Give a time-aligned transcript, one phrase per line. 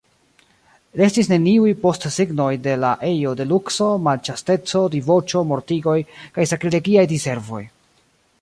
[1.01, 5.99] Restis neniuj postsignoj de la ejo de lukso, malĉasteco, diboĉo, mortigoj
[6.39, 7.63] kaj sakrilegiaj diservoj.